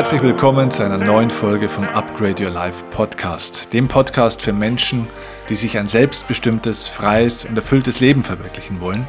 [0.00, 5.06] Herzlich willkommen zu einer neuen Folge vom Upgrade Your Life Podcast, dem Podcast für Menschen,
[5.50, 9.06] die sich ein selbstbestimmtes, freies und erfülltes Leben verwirklichen wollen.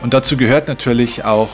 [0.00, 1.50] Und dazu gehört natürlich auch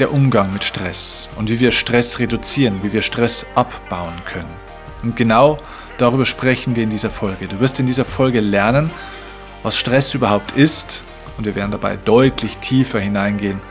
[0.00, 4.52] der Umgang mit Stress und wie wir Stress reduzieren, wie wir Stress abbauen können.
[5.02, 5.56] Und genau
[5.96, 7.48] darüber sprechen wir in dieser Folge.
[7.48, 8.90] Du wirst in dieser Folge lernen,
[9.62, 11.04] was Stress überhaupt ist
[11.38, 13.62] und wir werden dabei deutlich tiefer hineingehen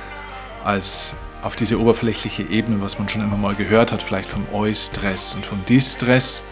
[0.63, 1.13] als
[1.47, 5.45] auf diese oberflächliche Ebene, was man schon immer mal gehört hat, vielleicht vom Eustress und
[5.45, 6.43] vom Distress,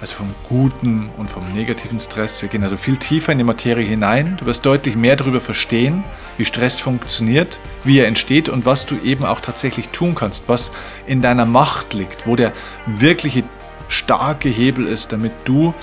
[0.00, 2.40] also vom guten und vom negativen Stress.
[2.40, 4.38] Wir gehen also viel tiefer in die Materie hinein.
[4.40, 6.04] Du wirst deutlich mehr darüber verstehen,
[6.38, 10.70] wie Stress funktioniert, wie er entsteht und was du eben auch tatsächlich tun kannst, was
[11.04, 12.54] in deiner Macht liegt, wo der
[12.86, 13.44] wirkliche
[13.88, 15.74] starke Hebel ist, damit du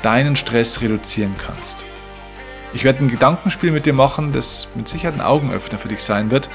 [0.00, 1.84] deinen Stress reduzieren kannst.
[2.72, 6.30] Ich werde ein Gedankenspiel mit dir machen, das mit Sicherheit ein Augenöffner für dich sein
[6.30, 6.48] wird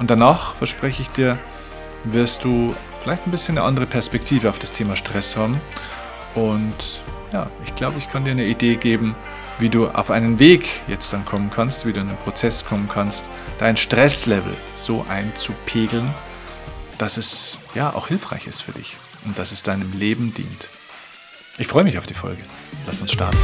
[0.00, 1.38] und danach, verspreche ich dir,
[2.04, 5.60] wirst du vielleicht ein bisschen eine andere Perspektive auf das Thema Stress haben.
[6.34, 9.14] Und ja, ich glaube, ich kann dir eine Idee geben,
[9.58, 12.88] wie du auf einen Weg jetzt dann kommen kannst, wie du in einen Prozess kommen
[12.88, 13.26] kannst,
[13.58, 16.14] dein Stresslevel so einzupegeln,
[16.96, 20.68] dass es ja auch hilfreich ist für dich und dass es deinem Leben dient.
[21.58, 22.42] Ich freue mich auf die Folge.
[22.86, 23.36] Lass uns starten.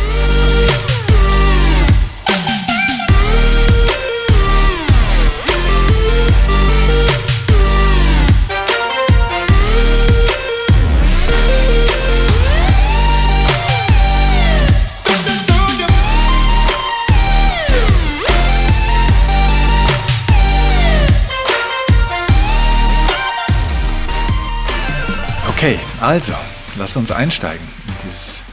[25.67, 26.33] Okay, also,
[26.79, 28.45] lass uns einsteigen in dieses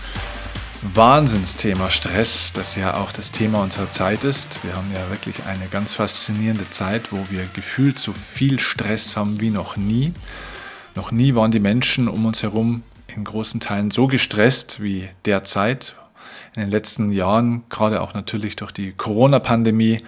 [0.95, 4.63] Wahnsinnsthema Stress, das ja auch das Thema unserer Zeit ist.
[4.63, 9.39] Wir haben ja wirklich eine ganz faszinierende Zeit, wo wir gefühlt so viel Stress haben
[9.39, 10.11] wie noch nie.
[10.95, 12.81] Noch nie waren die Menschen um uns herum
[13.15, 15.93] in großen Teilen so gestresst wie derzeit.
[16.55, 20.01] In den letzten Jahren, gerade auch natürlich durch die Corona-Pandemie,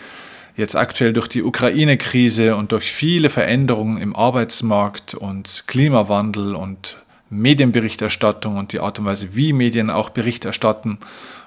[0.57, 6.97] jetzt aktuell durch die Ukraine-Krise und durch viele Veränderungen im Arbeitsmarkt und Klimawandel und
[7.29, 10.99] Medienberichterstattung und die Art und Weise, wie Medien auch Bericht erstatten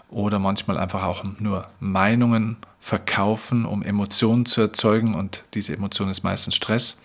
[0.08, 6.22] oder manchmal einfach auch nur Meinungen verkaufen, um Emotionen zu erzeugen und diese Emotion ist
[6.22, 6.98] meistens Stress.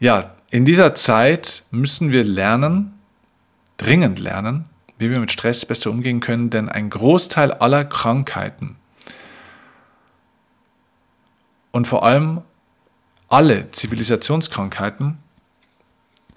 [0.00, 2.94] Ja, in dieser Zeit müssen wir lernen,
[3.76, 4.66] dringend lernen,
[4.98, 8.76] wie wir mit Stress besser umgehen können, denn ein Großteil aller Krankheiten
[11.70, 12.42] und vor allem
[13.28, 15.18] alle Zivilisationskrankheiten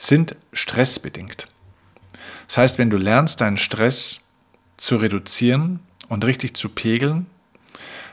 [0.01, 1.47] sind stressbedingt.
[2.47, 4.21] Das heißt, wenn du lernst, deinen Stress
[4.75, 5.79] zu reduzieren
[6.09, 7.27] und richtig zu pegeln,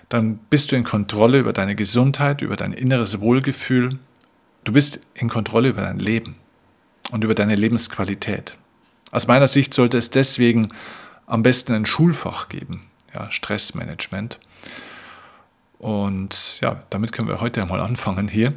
[0.08, 3.98] dann bist du in Kontrolle über deine Gesundheit, über dein inneres Wohlgefühl.
[4.64, 6.36] Du bist in Kontrolle über dein Leben
[7.10, 8.54] und über deine Lebensqualität.
[9.10, 10.68] Aus meiner Sicht sollte es deswegen
[11.26, 12.82] am besten ein Schulfach geben,
[13.14, 14.38] ja, Stressmanagement.
[15.78, 18.52] Und ja, damit können wir heute einmal anfangen hier.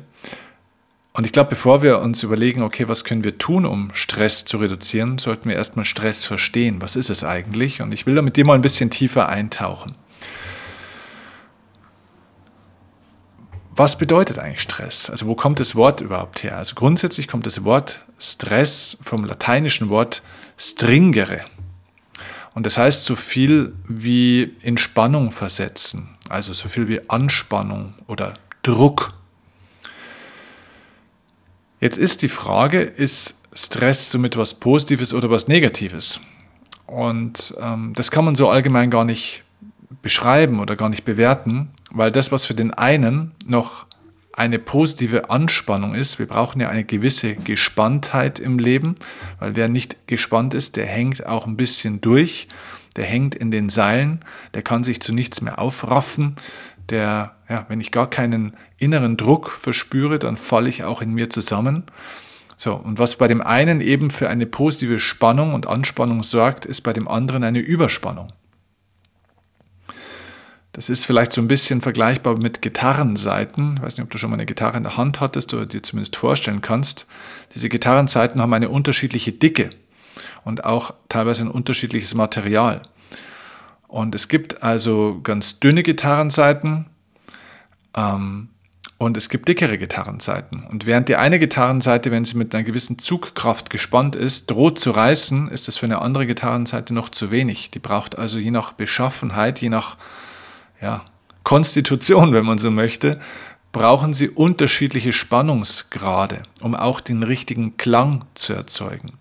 [1.14, 4.58] Und ich glaube, bevor wir uns überlegen, okay, was können wir tun, um Stress zu
[4.58, 6.82] reduzieren, sollten wir erstmal Stress verstehen.
[6.82, 7.82] Was ist es eigentlich?
[7.82, 9.94] Und ich will da mit dir mal ein bisschen tiefer eintauchen.
[13.74, 15.10] Was bedeutet eigentlich Stress?
[15.10, 16.58] Also wo kommt das Wort überhaupt her?
[16.58, 20.22] Also grundsätzlich kommt das Wort Stress vom lateinischen Wort
[20.58, 21.42] stringere.
[22.54, 28.34] Und das heißt so viel wie in Spannung versetzen, also so viel wie Anspannung oder
[28.62, 29.14] Druck.
[31.82, 36.20] Jetzt ist die Frage, ist Stress somit was Positives oder was Negatives?
[36.86, 39.44] Und ähm, das kann man so allgemein gar nicht
[40.04, 43.88] beschreiben oder gar nicht bewerten, weil das, was für den einen noch
[44.34, 46.20] eine positive Anspannung ist.
[46.20, 48.94] Wir brauchen ja eine gewisse Gespanntheit im Leben,
[49.40, 52.48] weil wer nicht gespannt ist, der hängt auch ein bisschen durch,
[52.96, 54.20] der hängt in den Seilen,
[54.54, 56.36] der kann sich zu nichts mehr aufraffen,
[56.92, 61.30] der, ja, wenn ich gar keinen inneren Druck verspüre, dann falle ich auch in mir
[61.30, 61.84] zusammen.
[62.58, 66.82] So, und was bei dem einen eben für eine positive Spannung und Anspannung sorgt, ist
[66.82, 68.32] bei dem anderen eine Überspannung.
[70.74, 73.78] Das ist vielleicht so ein bisschen vergleichbar mit Gitarrenseiten.
[73.78, 75.84] Ich weiß nicht, ob du schon mal eine Gitarre in der Hand hattest oder dir
[75.84, 77.08] zumindest vorstellen kannst.
[77.56, 79.72] Diese Gitarrenseiten haben eine unterschiedliche Dicke
[80.46, 82.84] und auch teilweise ein unterschiedliches Material.
[83.92, 86.86] Und es gibt also ganz dünne Gitarrenseiten
[87.94, 88.48] ähm,
[88.98, 90.64] und es gibt dickere Gitarrenseiten.
[90.64, 94.92] Und während die eine Gitarrenseite, wenn sie mit einer gewissen Zugkraft gespannt ist, droht zu
[94.92, 97.70] reißen, ist es für eine andere Gitarrenseite noch zu wenig.
[97.72, 99.98] Die braucht also je nach Beschaffenheit, je nach
[100.82, 101.04] ja,
[101.44, 103.20] Konstitution, wenn man so möchte,
[103.74, 109.18] brauchen sie unterschiedliche Spannungsgrade, um auch den richtigen Klang zu erzeugen.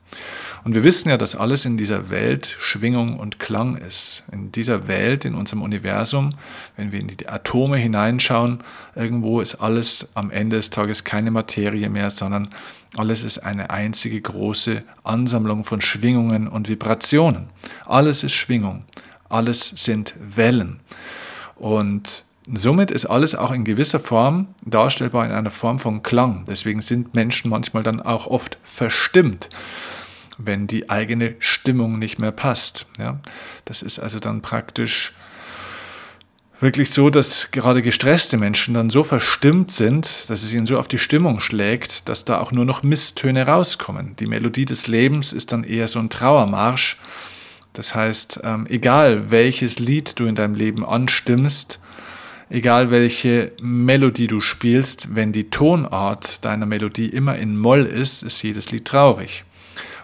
[0.63, 4.25] Und wir wissen ja, dass alles in dieser Welt Schwingung und Klang ist.
[4.31, 6.31] In dieser Welt, in unserem Universum,
[6.77, 8.63] wenn wir in die Atome hineinschauen,
[8.95, 12.49] irgendwo ist alles am Ende des Tages keine Materie mehr, sondern
[12.97, 17.49] alles ist eine einzige große Ansammlung von Schwingungen und Vibrationen.
[17.87, 18.85] Alles ist Schwingung.
[19.29, 20.81] Alles sind Wellen.
[21.57, 26.45] Und somit ist alles auch in gewisser Form darstellbar in einer Form von Klang.
[26.49, 29.49] Deswegen sind Menschen manchmal dann auch oft verstimmt
[30.47, 32.87] wenn die eigene Stimmung nicht mehr passt.
[32.99, 33.21] Ja?
[33.65, 35.13] Das ist also dann praktisch
[36.61, 40.89] wirklich so, dass gerade gestresste Menschen dann so verstimmt sind, dass es ihnen so auf
[40.89, 44.15] die Stimmung schlägt, dass da auch nur noch Misstöne rauskommen.
[44.17, 46.99] Die Melodie des Lebens ist dann eher so ein Trauermarsch.
[47.73, 51.79] Das heißt, ähm, egal welches Lied du in deinem Leben anstimmst,
[52.51, 58.43] egal welche Melodie du spielst, wenn die Tonart deiner Melodie immer in Moll ist, ist
[58.43, 59.45] jedes Lied traurig.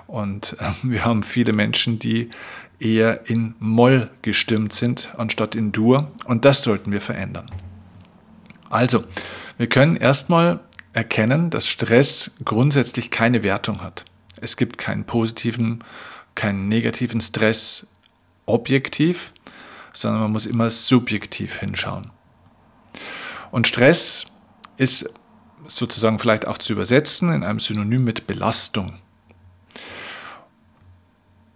[0.06, 2.31] Und äh, wir haben viele Menschen, die
[2.79, 6.12] eher in Moll gestimmt sind, anstatt in Dur.
[6.25, 7.50] Und das sollten wir verändern.
[8.69, 9.05] Also,
[9.56, 10.61] wir können erstmal
[10.93, 14.05] erkennen, dass Stress grundsätzlich keine Wertung hat.
[14.41, 15.82] Es gibt keinen positiven,
[16.35, 17.87] keinen negativen Stress
[18.44, 19.32] objektiv,
[19.93, 22.11] sondern man muss immer subjektiv hinschauen.
[23.50, 24.26] Und Stress
[24.76, 25.11] ist
[25.67, 28.99] sozusagen vielleicht auch zu übersetzen in einem Synonym mit Belastung.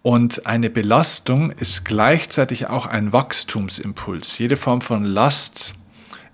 [0.03, 4.39] Und eine Belastung ist gleichzeitig auch ein Wachstumsimpuls.
[4.39, 5.75] Jede Form von Last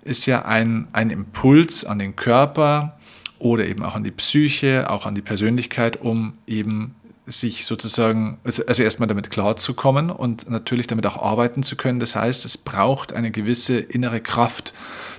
[0.03, 2.97] ist ja ein, ein Impuls an den Körper
[3.39, 8.65] oder eben auch an die Psyche, auch an die Persönlichkeit, um eben sich sozusagen, also,
[8.65, 11.99] also erstmal damit klarzukommen und natürlich damit auch arbeiten zu können.
[11.99, 14.73] Das heißt, es braucht eine gewisse innere Kraft,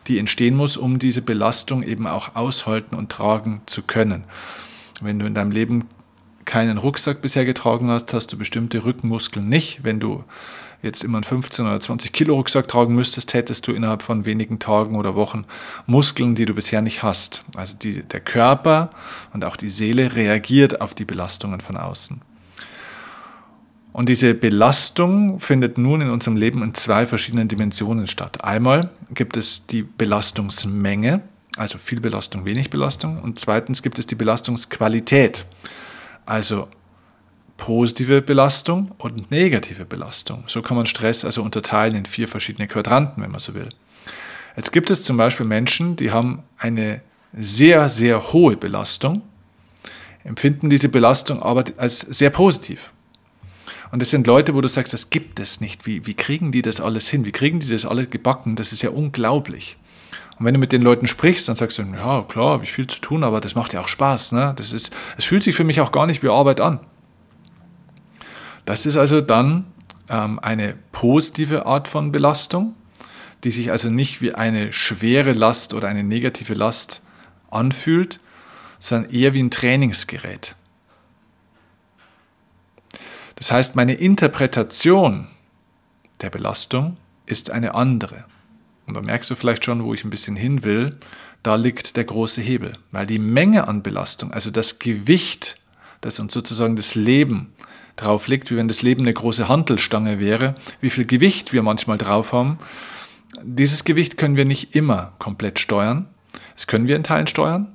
[0.06, 4.24] die entstehen muss, um diese Belastung eben auch aushalten und tragen zu können.
[5.02, 5.84] Wenn du in deinem Leben
[6.48, 9.84] keinen Rucksack bisher getragen hast, hast du bestimmte Rückenmuskeln nicht.
[9.84, 10.24] Wenn du
[10.82, 14.58] jetzt immer einen 15 oder 20 Kilo Rucksack tragen müsstest, hättest du innerhalb von wenigen
[14.58, 15.44] Tagen oder Wochen
[15.86, 17.44] Muskeln, die du bisher nicht hast.
[17.54, 18.90] Also die, der Körper
[19.34, 22.22] und auch die Seele reagiert auf die Belastungen von außen.
[23.92, 28.42] Und diese Belastung findet nun in unserem Leben in zwei verschiedenen Dimensionen statt.
[28.42, 31.20] Einmal gibt es die Belastungsmenge,
[31.58, 33.20] also viel Belastung, wenig Belastung.
[33.20, 35.44] Und zweitens gibt es die Belastungsqualität.
[36.28, 36.68] Also
[37.56, 40.44] positive Belastung und negative Belastung.
[40.46, 43.70] So kann man Stress also unterteilen in vier verschiedene Quadranten, wenn man so will.
[44.54, 47.00] Jetzt gibt es zum Beispiel Menschen, die haben eine
[47.32, 49.22] sehr, sehr hohe Belastung,
[50.22, 52.92] empfinden diese Belastung aber als sehr positiv.
[53.90, 55.86] Und das sind Leute, wo du sagst, das gibt es nicht.
[55.86, 57.24] Wie, wie kriegen die das alles hin?
[57.24, 58.54] Wie kriegen die das alles gebacken?
[58.54, 59.78] Das ist ja unglaublich.
[60.38, 62.86] Und wenn du mit den Leuten sprichst, dann sagst du, ja, klar, habe ich viel
[62.86, 64.32] zu tun, aber das macht ja auch Spaß.
[64.32, 64.52] Ne?
[64.56, 66.80] Das ist, es fühlt sich für mich auch gar nicht wie Arbeit an.
[68.64, 69.66] Das ist also dann
[70.08, 72.74] ähm, eine positive Art von Belastung,
[73.42, 77.02] die sich also nicht wie eine schwere Last oder eine negative Last
[77.50, 78.20] anfühlt,
[78.78, 80.54] sondern eher wie ein Trainingsgerät.
[83.34, 85.28] Das heißt, meine Interpretation
[86.20, 86.96] der Belastung
[87.26, 88.24] ist eine andere.
[88.88, 90.96] Und da merkst du vielleicht schon, wo ich ein bisschen hin will,
[91.42, 92.72] da liegt der große Hebel.
[92.90, 95.56] Weil die Menge an Belastung, also das Gewicht,
[96.00, 97.52] das uns sozusagen das Leben
[97.96, 101.98] drauf liegt, wie wenn das Leben eine große Hantelstange wäre, wie viel Gewicht wir manchmal
[101.98, 102.58] drauf haben,
[103.42, 106.08] dieses Gewicht können wir nicht immer komplett steuern.
[106.54, 107.72] Das können wir in Teilen steuern,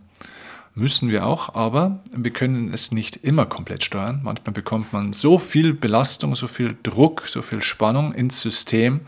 [0.76, 4.22] müssen wir auch, aber wir können es nicht immer komplett steuern.
[4.24, 9.02] Manchmal bekommt man so viel Belastung, so viel Druck, so viel Spannung ins System,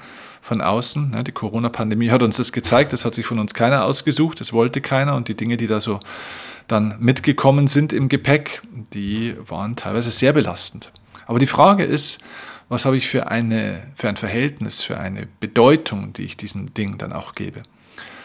[0.46, 1.10] von außen.
[1.10, 4.54] Ne, die Corona-Pandemie hat uns das gezeigt, das hat sich von uns keiner ausgesucht, das
[4.54, 6.00] wollte keiner und die Dinge, die da so
[6.68, 8.62] dann mitgekommen sind im Gepäck,
[8.94, 10.92] die waren teilweise sehr belastend.
[11.26, 12.20] Aber die Frage ist,
[12.70, 17.00] was habe ich für, eine, für ein Verhältnis, für eine Bedeutung, die ich diesem Ding
[17.00, 17.64] dann auch gebe.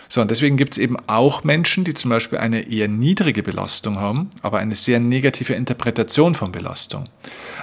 [0.08, 3.98] So, und deswegen gibt es eben auch Menschen, die zum Beispiel eine eher niedrige Belastung
[3.98, 7.04] haben, aber eine sehr negative Interpretation von Belastung.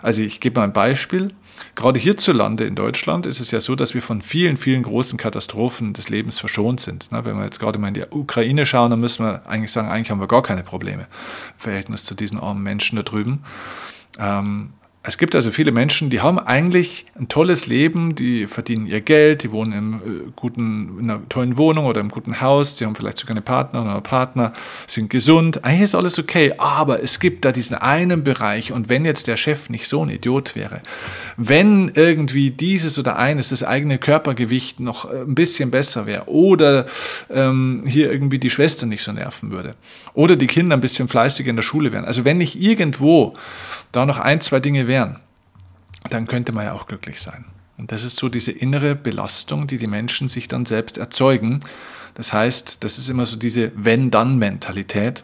[0.01, 1.31] Also ich gebe mal ein Beispiel.
[1.75, 5.93] Gerade hierzulande in Deutschland ist es ja so, dass wir von vielen, vielen großen Katastrophen
[5.93, 7.09] des Lebens verschont sind.
[7.11, 10.11] Wenn wir jetzt gerade mal in die Ukraine schauen, dann müssen wir eigentlich sagen, eigentlich
[10.11, 13.43] haben wir gar keine Probleme im Verhältnis zu diesen armen Menschen da drüben.
[14.19, 14.71] Ähm,
[15.07, 19.43] Es gibt also viele Menschen, die haben eigentlich ein tolles Leben, die verdienen ihr Geld,
[19.43, 22.93] die wohnen im, äh, guten, in einer tollen Wohnung oder im guten Haus, sie haben
[22.93, 24.51] vielleicht sogar eine Partnerin oder Partner,
[24.85, 29.05] sind gesund, eigentlich ist alles okay, aber es gibt da diesen einen Bereich und wenn
[29.05, 30.81] jetzt der Chef nicht so ein Idiot wäre,
[31.37, 36.85] wenn irgendwie dieses oder eines, das eigene Körpergewicht noch äh, ein bisschen besser wäre oder
[37.29, 39.71] ähm, hier irgendwie die Schwester nicht so nerven würde
[40.13, 43.35] oder die Kinder ein bisschen fleißiger in der Schule wären, also wenn nicht irgendwo
[43.93, 44.96] da noch ein, zwei Dinge wären,
[46.09, 47.45] dann könnte man ja auch glücklich sein.
[47.77, 51.59] Und das ist so diese innere Belastung, die die Menschen sich dann selbst erzeugen.
[52.15, 55.23] Das heißt, das ist immer so diese Wenn-Dann-Mentalität.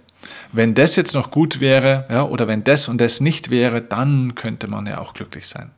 [0.51, 4.35] Wenn das jetzt noch gut wäre, ja, oder wenn das und das nicht wäre, dann
[4.35, 5.71] könnte man ja auch glücklich sein.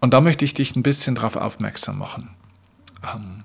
[0.00, 2.30] Und da möchte ich dich ein bisschen darauf aufmerksam machen.
[3.02, 3.44] Ähm,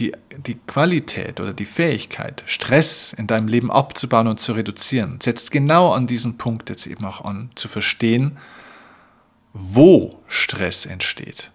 [0.00, 5.50] die, die Qualität oder die Fähigkeit, Stress in deinem Leben abzubauen und zu reduzieren, setzt
[5.50, 8.38] genau an diesem Punkt jetzt eben auch an, zu verstehen,
[9.52, 11.50] wo Stress entsteht.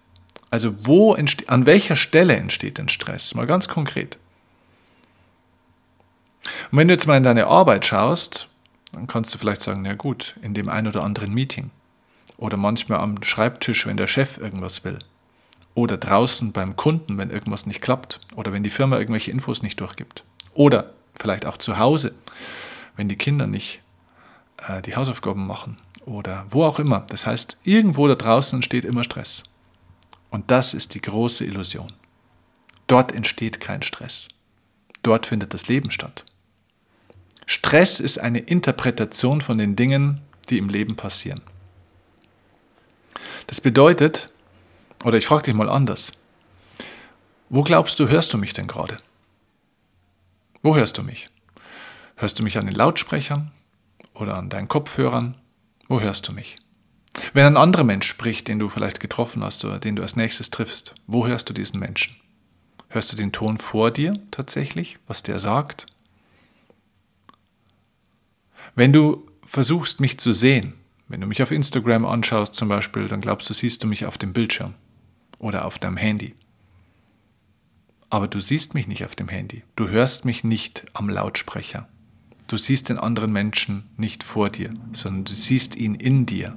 [0.48, 3.34] Also wo entsteht, an welcher Stelle entsteht denn Stress?
[3.34, 4.16] Mal ganz konkret.
[6.70, 8.48] Und wenn du jetzt mal in deine Arbeit schaust,
[8.92, 11.70] dann kannst du vielleicht sagen, ja gut, in dem ein oder anderen Meeting
[12.36, 15.00] oder manchmal am Schreibtisch, wenn der Chef irgendwas will
[15.76, 19.78] oder draußen beim Kunden, wenn irgendwas nicht klappt oder wenn die Firma irgendwelche Infos nicht
[19.78, 20.24] durchgibt.
[20.54, 22.14] Oder vielleicht auch zu Hause,
[22.96, 23.82] wenn die Kinder nicht
[24.66, 27.04] äh, die Hausaufgaben machen oder wo auch immer.
[27.10, 29.42] Das heißt, irgendwo da draußen entsteht immer Stress.
[30.30, 31.92] Und das ist die große Illusion.
[32.86, 34.28] Dort entsteht kein Stress.
[35.02, 36.24] Dort findet das Leben statt.
[37.44, 41.42] Stress ist eine Interpretation von den Dingen, die im Leben passieren.
[43.46, 44.30] Das bedeutet,
[45.06, 46.10] oder ich frage dich mal anders.
[47.48, 48.96] Wo glaubst du, hörst du mich denn gerade?
[50.64, 51.28] Wo hörst du mich?
[52.16, 53.52] Hörst du mich an den Lautsprechern
[54.14, 55.36] oder an deinen Kopfhörern?
[55.86, 56.56] Wo hörst du mich?
[57.34, 60.50] Wenn ein anderer Mensch spricht, den du vielleicht getroffen hast oder den du als nächstes
[60.50, 62.16] triffst, wo hörst du diesen Menschen?
[62.88, 65.86] Hörst du den Ton vor dir tatsächlich, was der sagt?
[68.74, 70.74] Wenn du versuchst, mich zu sehen,
[71.06, 74.18] wenn du mich auf Instagram anschaust zum Beispiel, dann glaubst du, siehst du mich auf
[74.18, 74.74] dem Bildschirm
[75.38, 76.34] oder auf deinem Handy.
[78.08, 79.62] Aber du siehst mich nicht auf dem Handy.
[79.74, 81.88] Du hörst mich nicht am Lautsprecher.
[82.46, 86.54] Du siehst den anderen Menschen nicht vor dir, sondern du siehst ihn in dir.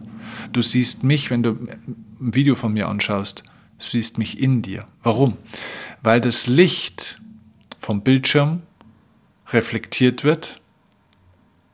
[0.54, 3.44] Du siehst mich, wenn du ein Video von mir anschaust,
[3.80, 4.86] du siehst mich in dir.
[5.02, 5.38] Warum?
[6.04, 7.20] Weil das Licht
[7.80, 8.62] vom Bildschirm
[9.48, 10.62] reflektiert wird,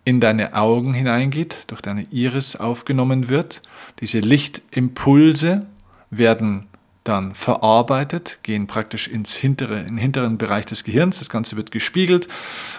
[0.05, 3.63] in deine Augen hineingeht, durch deine Iris aufgenommen wird.
[3.99, 5.65] Diese Lichtimpulse
[6.09, 6.67] werden
[7.05, 11.19] dann verarbeitet, gehen praktisch ins hintere, in den hinteren Bereich des Gehirns.
[11.19, 12.27] Das Ganze wird gespiegelt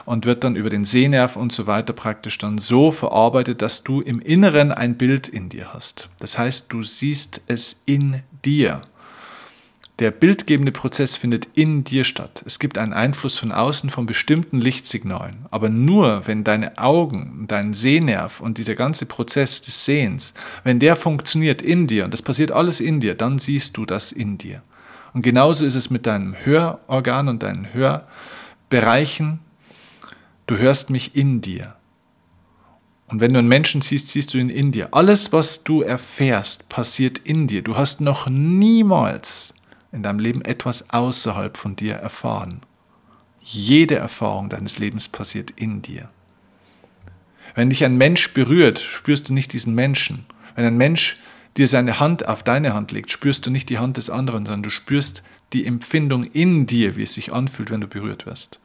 [0.05, 4.01] und wird dann über den Sehnerv und so weiter praktisch dann so verarbeitet, dass du
[4.01, 6.11] im Inneren ein Bild in dir hast.
[6.19, 8.83] Das heißt, du siehst es in dir.
[9.99, 12.43] Der bildgebende Prozess findet in dir statt.
[12.45, 15.47] Es gibt einen Einfluss von außen von bestimmten Lichtsignalen.
[15.51, 20.35] Aber nur wenn deine Augen, dein Sehnerv und dieser ganze Prozess des Sehens,
[20.65, 24.13] wenn der funktioniert in dir, und das passiert alles in dir, dann siehst du das
[24.13, 24.63] in dir.
[25.15, 29.41] Und genauso ist es mit deinem Hörorgan und deinen Hörbereichen.
[30.47, 31.75] Du hörst mich in dir.
[33.09, 34.89] Und wenn du einen Menschen siehst, siehst du ihn in dir.
[34.93, 37.63] Alles, was du erfährst, passiert in dir.
[37.63, 39.55] Du hast noch niemals
[39.93, 42.61] in deinem Leben etwas außerhalb von dir erfahren.
[43.41, 46.11] Jede Erfahrung deines Lebens passiert in dir.
[47.55, 50.27] Wenn dich ein Mensch berührt, spürst du nicht diesen Menschen.
[50.57, 51.19] Wenn ein Mensch
[51.57, 54.65] dir seine Hand auf deine Hand legt, spürst du nicht die Hand des anderen, sondern
[54.65, 58.61] du spürst die Empfindung in dir, wie es sich anfühlt, wenn du berührt wirst.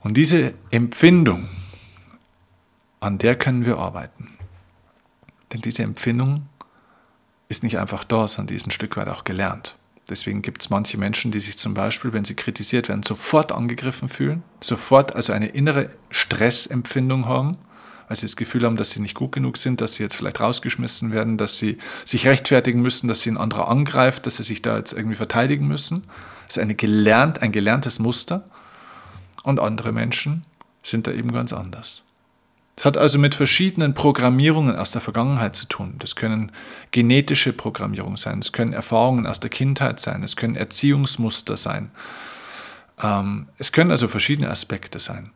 [0.00, 1.48] Und diese Empfindung,
[3.00, 4.36] an der können wir arbeiten.
[5.52, 6.46] Denn diese Empfindung
[7.52, 9.76] ist nicht einfach da, sondern die ist ein Stück weit auch gelernt.
[10.08, 14.08] Deswegen gibt es manche Menschen, die sich zum Beispiel, wenn sie kritisiert werden, sofort angegriffen
[14.08, 17.56] fühlen, sofort also eine innere Stressempfindung haben,
[18.08, 20.40] weil sie das Gefühl haben, dass sie nicht gut genug sind, dass sie jetzt vielleicht
[20.40, 24.62] rausgeschmissen werden, dass sie sich rechtfertigen müssen, dass sie ein anderer angreift, dass sie sich
[24.62, 26.04] da jetzt irgendwie verteidigen müssen.
[26.46, 28.44] Das ist eine gelernt, ein gelerntes Muster.
[29.44, 30.44] Und andere Menschen
[30.82, 32.02] sind da eben ganz anders.
[32.82, 35.94] Es hat also mit verschiedenen Programmierungen aus der Vergangenheit zu tun.
[36.00, 36.50] Das können
[36.90, 41.92] genetische Programmierungen sein, es können Erfahrungen aus der Kindheit sein, es können Erziehungsmuster sein.
[43.00, 45.30] Ähm, es können also verschiedene Aspekte sein.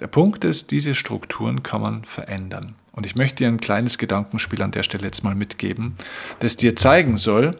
[0.00, 2.74] Der Punkt ist, diese Strukturen kann man verändern.
[2.92, 5.94] Und ich möchte dir ein kleines Gedankenspiel an der Stelle jetzt mal mitgeben,
[6.40, 7.56] das dir zeigen soll,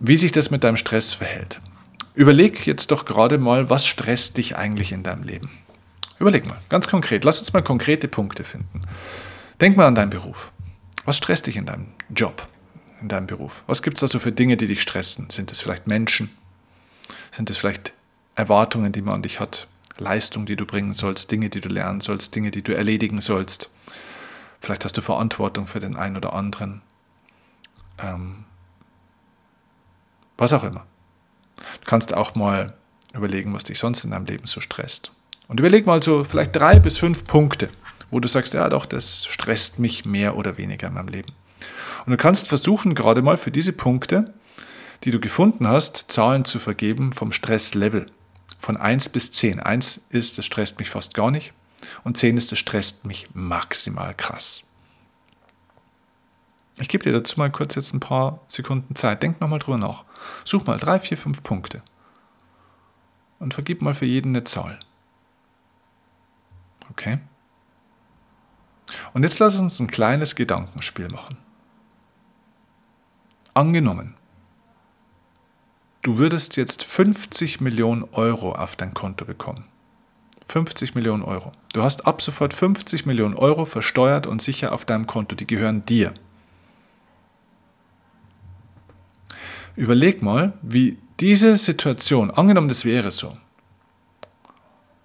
[0.00, 1.60] wie sich das mit deinem Stress verhält.
[2.16, 5.63] Überleg jetzt doch gerade mal, was stresst dich eigentlich in deinem Leben?
[6.18, 7.24] Überleg mal, ganz konkret.
[7.24, 8.82] Lass uns mal konkrete Punkte finden.
[9.60, 10.52] Denk mal an deinen Beruf.
[11.04, 12.48] Was stresst dich in deinem Job,
[13.00, 13.64] in deinem Beruf?
[13.66, 15.30] Was gibt es also für Dinge, die dich stressen?
[15.30, 16.30] Sind es vielleicht Menschen?
[17.30, 17.92] Sind es vielleicht
[18.34, 19.68] Erwartungen, die man an dich hat?
[19.98, 23.70] Leistung, die du bringen sollst, Dinge, die du lernen sollst, Dinge, die du erledigen sollst?
[24.60, 26.82] Vielleicht hast du Verantwortung für den einen oder anderen.
[27.98, 28.44] Ähm,
[30.36, 30.86] was auch immer.
[31.56, 32.74] Du kannst auch mal
[33.12, 35.12] überlegen, was dich sonst in deinem Leben so stresst.
[35.54, 37.68] Und überleg mal so vielleicht drei bis fünf Punkte,
[38.10, 41.32] wo du sagst, ja doch, das stresst mich mehr oder weniger in meinem Leben.
[42.04, 44.34] Und du kannst versuchen, gerade mal für diese Punkte,
[45.04, 48.06] die du gefunden hast, Zahlen zu vergeben vom Stresslevel.
[48.58, 49.60] Von 1 bis 10.
[49.60, 51.52] 1 ist, das stresst mich fast gar nicht.
[52.02, 54.64] Und 10 ist, das stresst mich maximal krass.
[56.78, 59.22] Ich gebe dir dazu mal kurz jetzt ein paar Sekunden Zeit.
[59.22, 60.02] Denk nochmal drüber nach.
[60.44, 61.80] Such mal drei, vier, fünf Punkte.
[63.38, 64.80] Und vergib mal für jeden eine Zahl.
[66.96, 67.18] Okay?
[69.12, 71.36] Und jetzt lass uns ein kleines Gedankenspiel machen.
[73.52, 74.14] Angenommen,
[76.02, 79.64] du würdest jetzt 50 Millionen Euro auf dein Konto bekommen.
[80.46, 81.52] 50 Millionen Euro.
[81.72, 85.34] Du hast ab sofort 50 Millionen Euro versteuert und sicher auf deinem Konto.
[85.34, 86.12] Die gehören dir.
[89.76, 93.32] Überleg mal, wie diese Situation, angenommen das wäre so,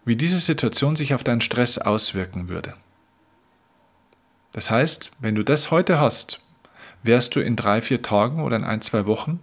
[0.09, 2.73] wie diese Situation sich auf deinen Stress auswirken würde.
[4.51, 6.41] Das heißt, wenn du das heute hast,
[7.03, 9.39] wärst du in drei, vier Tagen oder in ein, zwei Wochen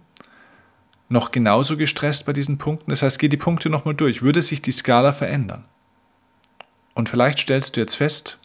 [1.07, 2.89] noch genauso gestresst bei diesen Punkten.
[2.89, 4.21] Das heißt, geh die Punkte nochmal durch.
[4.21, 5.63] Würde sich die Skala verändern?
[6.95, 8.37] Und vielleicht stellst du jetzt fest,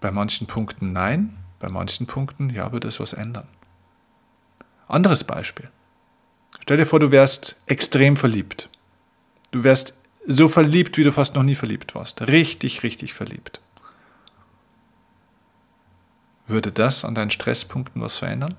[0.00, 3.46] bei manchen Punkten nein, bei manchen Punkten ja, würde es was ändern.
[4.88, 5.70] Anderes Beispiel.
[6.62, 8.70] Stell dir vor, du wärst extrem verliebt.
[9.50, 9.94] Du wärst
[10.26, 12.22] so verliebt, wie du fast noch nie verliebt warst.
[12.22, 13.60] Richtig, richtig verliebt.
[16.46, 18.54] Würde das an deinen Stresspunkten was verändern?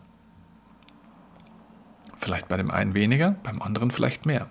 [2.17, 4.49] Vielleicht bei dem einen weniger, beim anderen vielleicht mehr.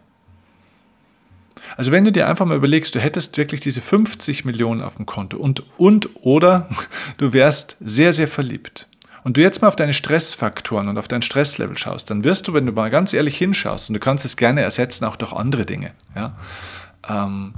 [1.76, 5.06] Also wenn du dir einfach mal überlegst, du hättest wirklich diese 50 Millionen auf dem
[5.06, 6.68] Konto und, und oder
[7.16, 8.88] du wärst sehr, sehr verliebt
[9.24, 12.54] und du jetzt mal auf deine Stressfaktoren und auf dein Stresslevel schaust, dann wirst du,
[12.54, 15.64] wenn du mal ganz ehrlich hinschaust, und du kannst es gerne ersetzen auch durch andere
[15.64, 16.36] Dinge, ja,
[17.08, 17.54] ähm,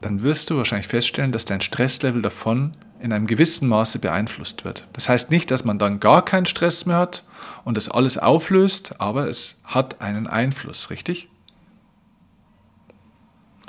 [0.00, 4.86] dann wirst du wahrscheinlich feststellen, dass dein Stresslevel davon in einem gewissen Maße beeinflusst wird.
[4.92, 7.24] Das heißt nicht, dass man dann gar keinen Stress mehr hat
[7.64, 11.28] und das alles auflöst, aber es hat einen Einfluss, richtig?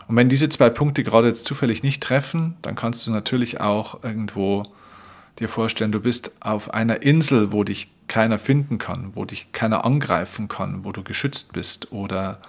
[0.08, 4.04] Und wenn diese zwei Punkte gerade jetzt zufällig nicht treffen, dann kannst du natürlich auch
[4.04, 4.64] irgendwo
[5.40, 9.86] dir vorstellen, du bist auf einer Insel, wo dich keiner finden kann, wo dich keiner
[9.86, 12.40] angreifen kann, wo du geschützt bist oder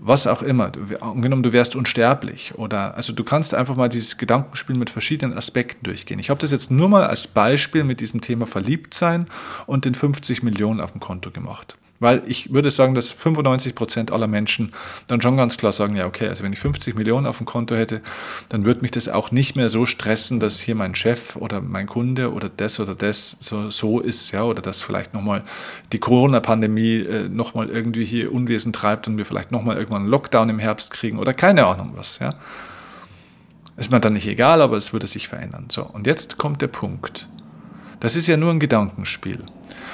[0.00, 0.70] was auch immer.
[0.70, 5.36] Du, angenommen, du wärst unsterblich oder also du kannst einfach mal dieses Gedankenspiel mit verschiedenen
[5.36, 6.18] Aspekten durchgehen.
[6.18, 9.26] Ich habe das jetzt nur mal als Beispiel mit diesem Thema Verliebtsein
[9.66, 11.76] und den 50 Millionen auf dem Konto gemacht.
[12.00, 14.72] Weil ich würde sagen, dass 95 Prozent aller Menschen
[15.06, 17.76] dann schon ganz klar sagen, ja, okay, also wenn ich 50 Millionen auf dem Konto
[17.76, 18.00] hätte,
[18.48, 21.86] dann würde mich das auch nicht mehr so stressen, dass hier mein Chef oder mein
[21.86, 25.44] Kunde oder das oder das so, so ist, ja, oder dass vielleicht nochmal
[25.92, 30.48] die Corona-Pandemie äh, nochmal irgendwie hier Unwesen treibt und wir vielleicht nochmal irgendwann einen Lockdown
[30.48, 32.32] im Herbst kriegen oder keine Ahnung was, ja.
[33.76, 35.68] Ist mir dann nicht egal, aber es würde sich verändern.
[35.70, 37.28] So, und jetzt kommt der Punkt.
[38.00, 39.44] Das ist ja nur ein Gedankenspiel.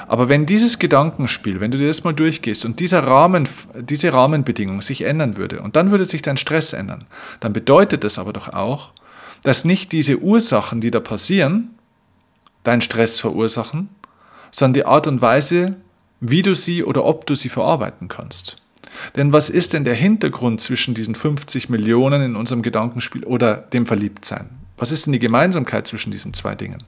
[0.09, 4.83] Aber wenn dieses Gedankenspiel, wenn du dir das mal durchgehst und dieser Rahmen, diese Rahmenbedingung
[4.83, 7.05] sich ändern würde und dann würde sich dein Stress ändern,
[7.41, 8.93] dann bedeutet das aber doch auch,
[9.43, 11.71] dass nicht diese Ursachen, die da passieren,
[12.63, 13.89] deinen Stress verursachen,
[14.51, 15.77] sondern die Art und Weise,
[16.21, 18.57] wie du sie oder ob du sie verarbeiten kannst.
[19.17, 23.87] Denn was ist denn der Hintergrund zwischen diesen 50 Millionen in unserem Gedankenspiel oder dem
[23.87, 24.51] Verliebtsein?
[24.79, 26.83] Was ist denn die Gemeinsamkeit zwischen diesen zwei Dingen?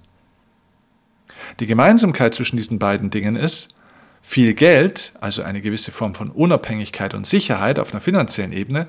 [1.60, 3.74] Die Gemeinsamkeit zwischen diesen beiden Dingen ist,
[4.20, 8.88] viel Geld, also eine gewisse Form von Unabhängigkeit und Sicherheit auf einer finanziellen Ebene,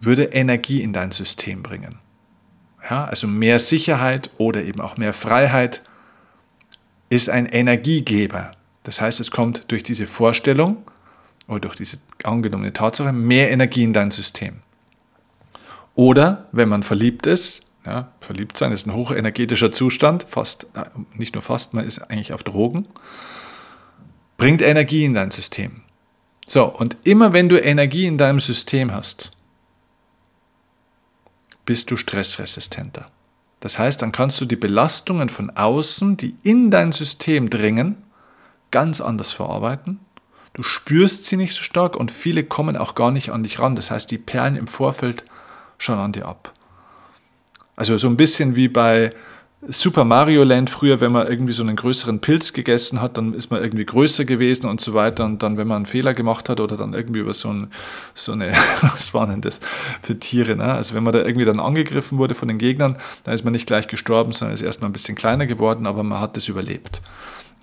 [0.00, 1.98] würde Energie in dein System bringen.
[2.88, 5.82] Ja, also mehr Sicherheit oder eben auch mehr Freiheit
[7.08, 8.52] ist ein Energiegeber.
[8.84, 10.78] Das heißt, es kommt durch diese Vorstellung
[11.48, 14.60] oder durch diese angenommene Tatsache mehr Energie in dein System.
[15.94, 21.34] Oder wenn man verliebt ist, ja, verliebt sein ist ein hochenergetischer Zustand, fast, äh, nicht
[21.34, 22.86] nur fast, man ist eigentlich auf Drogen.
[24.36, 25.82] Bringt Energie in dein System.
[26.46, 29.32] So, und immer wenn du Energie in deinem System hast,
[31.64, 33.06] bist du stressresistenter.
[33.60, 38.02] Das heißt, dann kannst du die Belastungen von außen, die in dein System dringen,
[38.70, 40.00] ganz anders verarbeiten.
[40.54, 43.76] du spürst sie nicht so stark und viele kommen auch gar nicht an dich ran.
[43.76, 45.24] Das heißt, die perlen im Vorfeld
[45.78, 46.52] schon an dir ab.
[47.78, 49.12] Also so ein bisschen wie bei
[49.68, 53.52] Super Mario Land früher, wenn man irgendwie so einen größeren Pilz gegessen hat, dann ist
[53.52, 55.24] man irgendwie größer gewesen und so weiter.
[55.24, 57.70] Und dann, wenn man einen Fehler gemacht hat oder dann irgendwie über so, ein,
[58.14, 59.60] so eine, was war denn das
[60.02, 60.64] für Tiere, ne?
[60.64, 63.68] Also wenn man da irgendwie dann angegriffen wurde von den Gegnern, dann ist man nicht
[63.68, 67.00] gleich gestorben, sondern ist erstmal ein bisschen kleiner geworden, aber man hat es überlebt.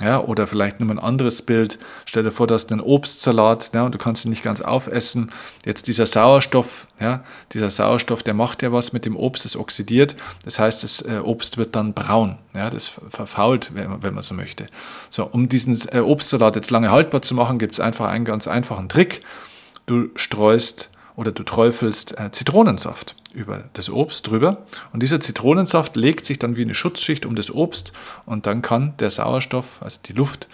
[0.01, 1.79] Ja, oder vielleicht nur ein anderes Bild.
[2.03, 5.31] Stell dir vor, du hast einen Obstsalat ja, und du kannst ihn nicht ganz aufessen.
[5.63, 10.17] Jetzt dieser Sauerstoff, ja, dieser Sauerstoff, der macht ja was mit dem Obst, es oxidiert.
[10.43, 12.37] Das heißt, das äh, Obst wird dann braun.
[12.53, 14.65] Ja, das verfault, wenn man, wenn man so möchte.
[15.09, 18.49] So, um diesen äh, Obstsalat jetzt lange haltbar zu machen, gibt es einfach einen ganz
[18.49, 19.21] einfachen Trick.
[19.85, 26.25] Du streust oder du träufelst äh, Zitronensaft über das Obst drüber und dieser Zitronensaft legt
[26.25, 27.93] sich dann wie eine Schutzschicht um das Obst
[28.25, 30.47] und dann kann der Sauerstoff, also die Luft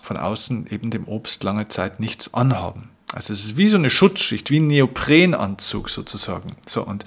[0.00, 2.90] von außen eben dem Obst lange Zeit nichts anhaben.
[3.12, 6.56] Also es ist wie so eine Schutzschicht, wie ein Neoprenanzug sozusagen.
[6.66, 7.04] So und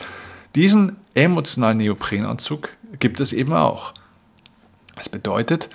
[0.54, 3.94] diesen emotionalen Neoprenanzug gibt es eben auch.
[4.96, 5.70] Das bedeutet,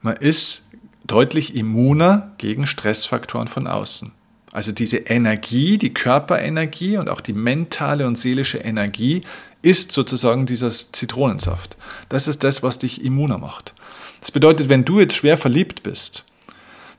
[0.00, 0.62] man ist
[1.06, 4.12] deutlich immuner gegen Stressfaktoren von außen.
[4.54, 9.22] Also diese Energie, die Körperenergie und auch die mentale und seelische Energie
[9.62, 11.76] ist sozusagen dieser Zitronensaft.
[12.08, 13.74] Das ist das, was dich immuner macht.
[14.20, 16.22] Das bedeutet, wenn du jetzt schwer verliebt bist,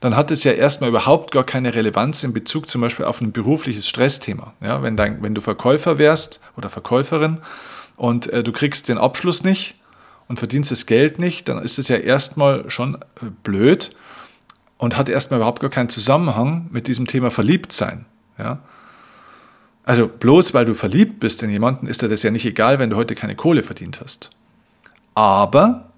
[0.02, 3.32] dann hat es ja erstmal überhaupt gar keine Relevanz in Bezug zum Beispiel auf ein
[3.32, 4.54] berufliches Stressthema.
[4.60, 7.38] Ja, wenn, dein, wenn du Verkäufer wärst oder Verkäuferin
[7.96, 9.76] und äh, du kriegst den Abschluss nicht
[10.28, 13.96] und verdienst das Geld nicht, dann ist es ja erstmal schon äh, blöd,
[14.78, 18.06] und hat erstmal überhaupt gar keinen Zusammenhang mit diesem Thema Verliebtsein.
[18.38, 18.60] Ja?
[19.84, 22.90] Also bloß weil du verliebt bist in jemanden, ist dir das ja nicht egal, wenn
[22.90, 24.32] du heute keine Kohle verdient hast.
[25.14, 25.92] Aber,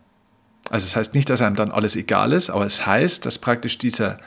[0.70, 3.40] also es das heißt nicht, dass einem dann alles egal ist, aber es heißt, dass
[3.40, 4.18] praktisch dieser,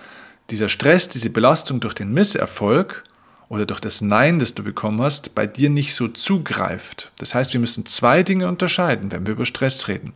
[0.51, 3.05] dieser Stress, diese Belastung durch den Misserfolg
[3.49, 7.13] oder durch das Nein, das du bekommen hast, bei dir nicht so zugreift.
[7.19, 10.15] Das heißt, wir müssen zwei Dinge unterscheiden, wenn wir über Stress reden.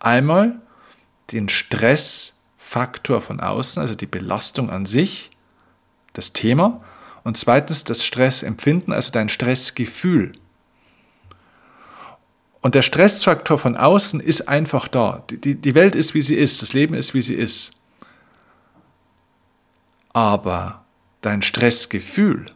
[0.00, 0.54] Einmal
[1.32, 2.34] den Stress
[2.68, 5.30] Faktor von außen, also die Belastung an sich,
[6.12, 6.84] das Thema.
[7.24, 10.32] Und zweitens das Stressempfinden, also dein Stressgefühl.
[12.60, 15.24] Und der Stressfaktor von außen ist einfach da.
[15.30, 17.72] Die, Welt ist, wie sie ist, das Leben ist, wie sie ist.
[20.12, 20.84] Aber
[21.22, 22.50] dein Stressgefühl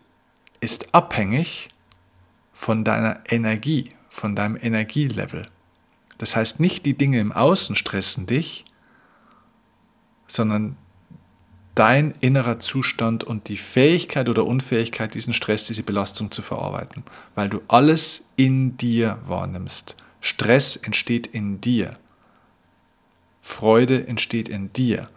[0.60, 1.70] ist abhängig
[2.52, 5.46] von deiner Energie, von deinem Energielevel.
[6.18, 8.66] Das heißt, nicht die Dinge im Außen stressen dich,
[10.32, 10.76] sondern
[11.74, 17.02] dein innerer Zustand und die Fähigkeit oder Unfähigkeit, diesen Stress, diese Belastung zu verarbeiten,
[17.34, 19.96] weil du alles in dir wahrnimmst.
[20.20, 21.98] Stress entsteht in dir.
[23.40, 25.08] Freude entsteht in dir.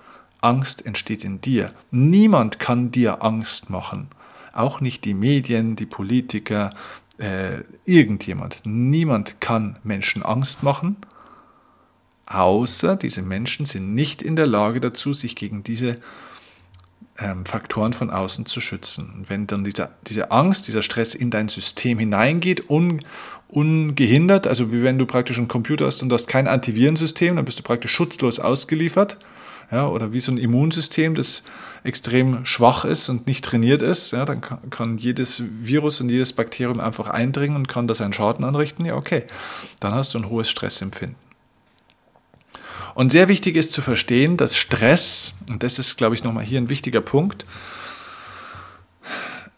[0.41, 1.71] Angst entsteht in dir.
[1.91, 4.07] Niemand kann dir Angst machen.
[4.53, 6.71] Auch nicht die Medien, die Politiker,
[7.17, 8.61] äh, irgendjemand.
[8.63, 10.97] Niemand kann Menschen Angst machen
[12.25, 15.97] außer diese Menschen sind nicht in der Lage dazu, sich gegen diese
[17.17, 19.13] ähm, Faktoren von außen zu schützen.
[19.15, 23.01] Und wenn dann dieser, diese Angst, dieser Stress in dein System hineingeht, un,
[23.47, 27.59] ungehindert, also wie wenn du praktisch einen Computer hast und hast kein Antivirensystem, dann bist
[27.59, 29.17] du praktisch schutzlos ausgeliefert,
[29.71, 31.41] ja, oder wie so ein Immunsystem, das
[31.83, 36.33] extrem schwach ist und nicht trainiert ist, ja, dann kann, kann jedes Virus und jedes
[36.33, 39.23] Bakterium einfach eindringen und kann das einen Schaden anrichten, ja okay,
[39.79, 41.24] dann hast du ein hohes Stressempfinden.
[42.95, 46.59] Und sehr wichtig ist zu verstehen, dass Stress, und das ist, glaube ich, nochmal hier
[46.59, 47.45] ein wichtiger Punkt,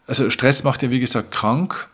[0.08, 1.88] also Stress macht ja, wie gesagt, krank.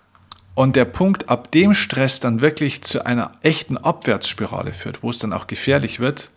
[0.55, 5.19] Und der Punkt, ab dem Stress dann wirklich zu einer echten Abwärtsspirale führt, wo es
[5.19, 6.31] dann auch gefährlich wird,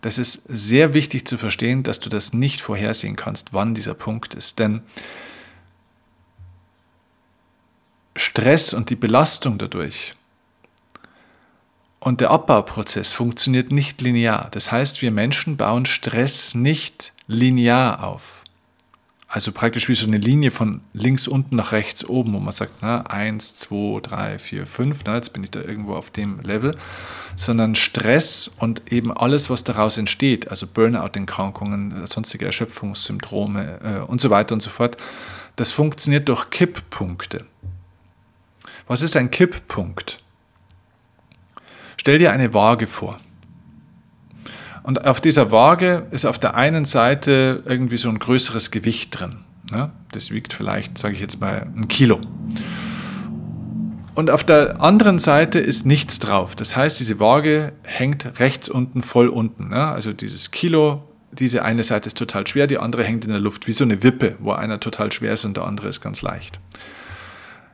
[0.00, 4.32] das ist sehr wichtig zu verstehen, dass du das nicht vorhersehen kannst, wann dieser Punkt
[4.32, 4.58] ist.
[4.58, 4.82] Denn
[8.16, 10.14] Stress und die Belastung dadurch
[12.00, 14.48] und der Abbauprozess funktioniert nicht linear.
[14.50, 18.42] Das heißt, wir Menschen bauen Stress nicht linear auf.
[19.32, 22.72] Also praktisch wie so eine Linie von links unten nach rechts oben, wo man sagt,
[22.80, 26.74] na, 1, 2, 3, 4, 5, na, jetzt bin ich da irgendwo auf dem Level,
[27.36, 34.30] sondern Stress und eben alles, was daraus entsteht, also Burnout-Erkrankungen, sonstige Erschöpfungssymptome äh, und so
[34.30, 34.96] weiter und so fort,
[35.54, 37.44] das funktioniert durch Kipppunkte.
[38.88, 40.18] Was ist ein Kipppunkt?
[42.00, 43.18] Stell dir eine Waage vor.
[44.82, 49.40] Und auf dieser Waage ist auf der einen Seite irgendwie so ein größeres Gewicht drin.
[50.10, 52.18] Das wiegt vielleicht, sage ich jetzt mal, ein Kilo.
[54.14, 56.56] Und auf der anderen Seite ist nichts drauf.
[56.56, 59.74] Das heißt, diese Waage hängt rechts unten voll unten.
[59.74, 63.66] Also dieses Kilo diese eine Seite ist total schwer, die andere hängt in der Luft,
[63.66, 66.60] wie so eine Wippe, wo einer total schwer ist und der andere ist ganz leicht.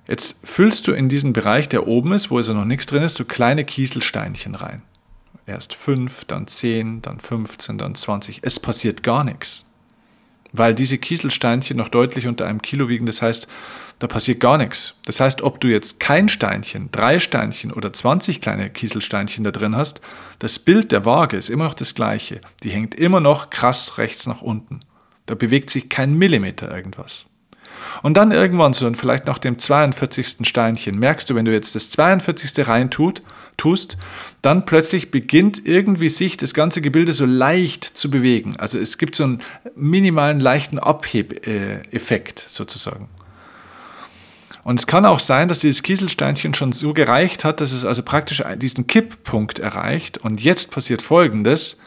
[0.08, 3.16] Jetzt füllst du in diesen Bereich, der oben ist, wo also noch nichts drin ist,
[3.16, 4.82] so kleine Kieselsteinchen rein.
[5.46, 8.40] Erst fünf, dann zehn, dann 15, dann 20.
[8.42, 9.64] Es passiert gar nichts.
[10.52, 13.06] Weil diese Kieselsteinchen noch deutlich unter einem Kilo wiegen.
[13.06, 13.46] Das heißt,
[13.98, 14.94] da passiert gar nichts.
[15.04, 19.76] Das heißt, ob du jetzt kein Steinchen, drei Steinchen oder 20 kleine Kieselsteinchen da drin
[19.76, 20.00] hast,
[20.38, 22.40] das Bild der Waage ist immer noch das gleiche.
[22.62, 24.80] Die hängt immer noch krass rechts nach unten.
[25.26, 27.26] Da bewegt sich kein Millimeter irgendwas.
[28.02, 30.38] Und dann irgendwann so, und vielleicht nach dem 42.
[30.42, 32.66] Steinchen, merkst du, wenn du jetzt das 42.
[32.66, 33.22] rein tut,
[33.56, 33.96] tust,
[34.42, 38.56] dann plötzlich beginnt irgendwie sich das ganze Gebilde so leicht zu bewegen.
[38.56, 39.42] Also es gibt so einen
[39.74, 43.08] minimalen leichten Abhebeffekt sozusagen.
[44.62, 48.02] Und es kann auch sein, dass dieses Kieselsteinchen schon so gereicht hat, dass es also
[48.02, 50.18] praktisch diesen Kipppunkt erreicht.
[50.18, 51.78] Und jetzt passiert Folgendes.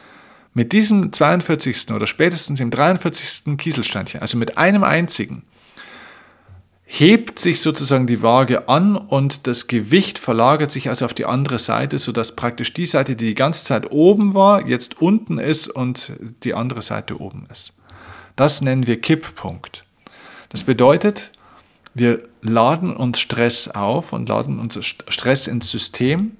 [0.54, 1.92] Mit diesem 42.
[1.92, 3.56] oder spätestens dem 43.
[3.56, 5.44] Kieselsteinchen, also mit einem einzigen,
[6.92, 11.60] hebt sich sozusagen die Waage an und das Gewicht verlagert sich also auf die andere
[11.60, 16.12] Seite, sodass praktisch die Seite, die die ganze Zeit oben war, jetzt unten ist und
[16.42, 17.74] die andere Seite oben ist.
[18.34, 19.84] Das nennen wir Kipppunkt.
[20.48, 21.30] Das bedeutet,
[21.94, 26.32] wir laden uns Stress auf und laden uns Stress ins System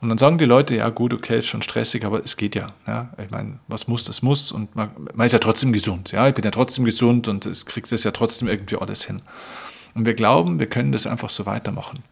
[0.00, 2.68] und dann sagen die Leute, ja gut, okay, ist schon stressig, aber es geht ja.
[2.86, 3.08] ja.
[3.22, 4.52] Ich meine, was muss, das muss.
[4.52, 6.12] Und man, man, ist ja trotzdem gesund.
[6.12, 9.22] Ja, ich bin ja trotzdem gesund und es kriegt das ja trotzdem irgendwie alles hin.
[9.98, 12.04] Und wir glauben, wir können das einfach so weitermachen.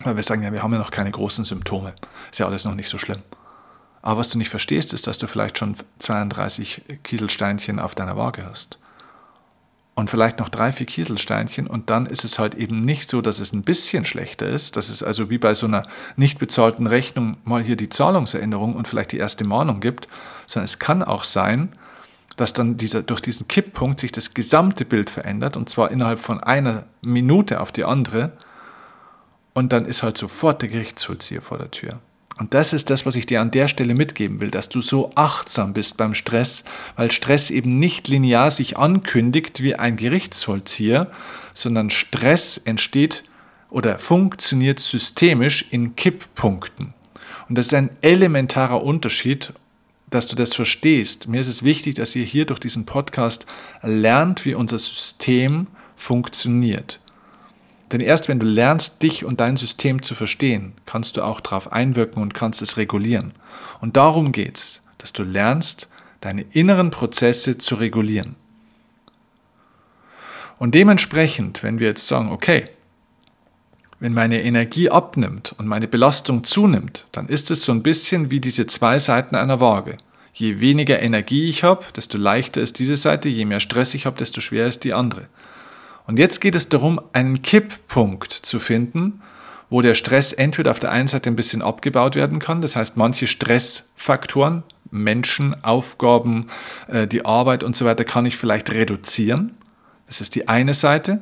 [0.00, 1.94] Weil wir sagen, ja, wir haben ja noch keine großen Symptome.
[2.32, 3.22] Ist ja alles noch nicht so schlimm.
[4.02, 8.44] Aber was du nicht verstehst, ist, dass du vielleicht schon 32 Kieselsteinchen auf deiner Waage
[8.44, 8.80] hast.
[9.94, 13.38] Und vielleicht noch drei, vier Kieselsteinchen und dann ist es halt eben nicht so, dass
[13.38, 15.84] es ein bisschen schlechter ist, dass es also wie bei so einer
[16.16, 20.08] nicht bezahlten Rechnung mal hier die Zahlungserinnerung und vielleicht die erste Mahnung gibt,
[20.48, 21.70] sondern es kann auch sein,
[22.36, 26.40] dass dann dieser, durch diesen Kipppunkt sich das gesamte Bild verändert und zwar innerhalb von
[26.40, 28.32] einer Minute auf die andere
[29.54, 32.00] und dann ist halt sofort der Gerichtsvollzieher vor der Tür.
[32.38, 35.10] Und das ist das, was ich dir an der Stelle mitgeben will, dass du so
[35.14, 41.10] achtsam bist beim Stress, weil Stress eben nicht linear sich ankündigt wie ein Gerichtsvollzieher,
[41.54, 43.24] sondern Stress entsteht
[43.70, 46.92] oder funktioniert systemisch in Kipppunkten.
[47.48, 49.54] Und das ist ein elementarer Unterschied
[50.10, 51.28] dass du das verstehst.
[51.28, 53.46] Mir ist es wichtig, dass ihr hier durch diesen Podcast
[53.82, 55.66] lernt, wie unser System
[55.96, 57.00] funktioniert.
[57.92, 61.72] Denn erst wenn du lernst, dich und dein System zu verstehen, kannst du auch darauf
[61.72, 63.32] einwirken und kannst es regulieren.
[63.80, 65.88] Und darum geht es, dass du lernst,
[66.20, 68.34] deine inneren Prozesse zu regulieren.
[70.58, 72.64] Und dementsprechend, wenn wir jetzt sagen, okay,
[73.98, 78.40] wenn meine Energie abnimmt und meine Belastung zunimmt, dann ist es so ein bisschen wie
[78.40, 79.96] diese zwei Seiten einer Waage.
[80.32, 84.18] Je weniger Energie ich habe, desto leichter ist diese Seite, je mehr Stress ich habe,
[84.18, 85.28] desto schwerer ist die andere.
[86.06, 89.22] Und jetzt geht es darum, einen Kipppunkt zu finden,
[89.70, 92.96] wo der Stress entweder auf der einen Seite ein bisschen abgebaut werden kann, das heißt
[92.96, 96.46] manche Stressfaktoren, Menschen, Aufgaben,
[96.86, 99.56] äh, die Arbeit und so weiter kann ich vielleicht reduzieren
[100.06, 101.18] das ist die eine Seite.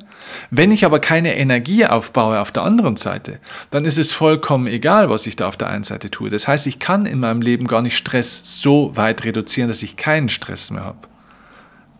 [0.51, 3.39] Wenn ich aber keine Energie aufbaue auf der anderen Seite,
[3.71, 6.29] dann ist es vollkommen egal, was ich da auf der einen Seite tue.
[6.29, 9.95] Das heißt, ich kann in meinem Leben gar nicht Stress so weit reduzieren, dass ich
[9.95, 11.07] keinen Stress mehr habe.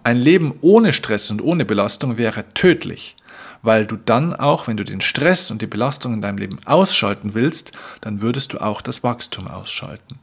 [0.03, 3.15] Ein Leben ohne Stress und ohne Belastung wäre tödlich,
[3.63, 7.33] weil du dann auch, wenn du den Stress und die Belastung in deinem Leben ausschalten
[7.33, 7.71] willst,
[8.01, 10.19] dann würdest du auch das Wachstum ausschalten.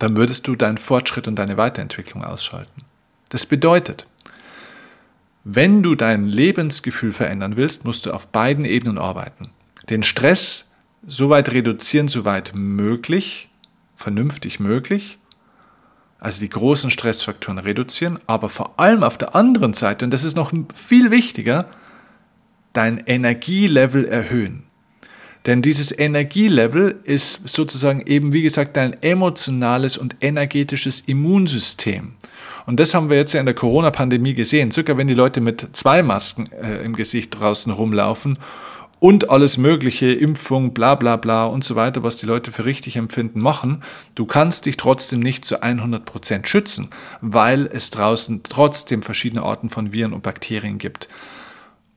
[0.00, 2.82] Dann würdest du deinen Fortschritt und deine Weiterentwicklung ausschalten.
[3.32, 4.06] Das bedeutet,
[5.42, 9.48] wenn du dein Lebensgefühl verändern willst, musst du auf beiden Ebenen arbeiten.
[9.88, 10.72] Den Stress
[11.06, 13.48] so weit reduzieren, so weit möglich,
[13.96, 15.18] vernünftig möglich,
[16.18, 20.36] also die großen Stressfaktoren reduzieren, aber vor allem auf der anderen Seite, und das ist
[20.36, 21.70] noch viel wichtiger,
[22.74, 24.64] dein Energielevel erhöhen.
[25.46, 32.16] Denn dieses Energielevel ist sozusagen eben, wie gesagt, dein emotionales und energetisches Immunsystem.
[32.66, 34.70] Und das haben wir jetzt ja in der Corona-Pandemie gesehen.
[34.70, 38.38] Sogar wenn die Leute mit zwei Masken äh, im Gesicht draußen rumlaufen
[39.02, 42.96] und alles Mögliche, Impfung, bla bla bla und so weiter, was die Leute für richtig
[42.96, 43.82] empfinden, machen,
[44.14, 46.88] du kannst dich trotzdem nicht zu 100% schützen,
[47.20, 51.08] weil es draußen trotzdem verschiedene Arten von Viren und Bakterien gibt.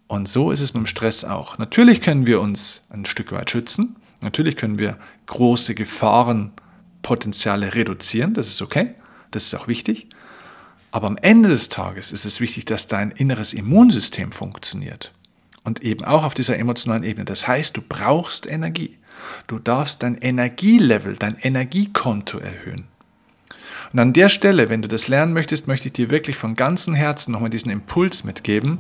[0.08, 1.60] Und so ist es mit dem Stress auch.
[1.60, 4.98] Natürlich können wir uns ein Stück weit schützen, natürlich können wir
[5.28, 8.96] große Gefahrenpotenziale reduzieren, das ist okay,
[9.30, 10.08] das ist auch wichtig.
[10.96, 15.12] Aber am Ende des Tages ist es wichtig, dass dein inneres Immunsystem funktioniert.
[15.66, 17.26] Und eben auch auf dieser emotionalen Ebene.
[17.26, 18.98] Das heißt, du brauchst Energie.
[19.48, 22.88] Du darfst dein Energielevel, dein Energiekonto erhöhen.
[23.92, 26.94] Und an der Stelle, wenn du das lernen möchtest, möchte ich dir wirklich von ganzem
[26.94, 28.80] Herzen nochmal diesen Impuls mitgeben,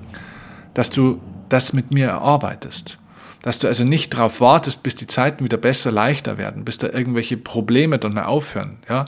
[0.74, 2.98] dass du das mit mir erarbeitest.
[3.42, 6.88] Dass du also nicht darauf wartest, bis die Zeiten wieder besser, leichter werden, bis da
[6.88, 8.78] irgendwelche Probleme dann mal aufhören.
[8.88, 9.04] Ja?